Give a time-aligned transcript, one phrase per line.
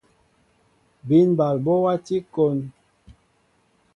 [1.07, 2.57] Bín ɓal ɓɔ wati kón.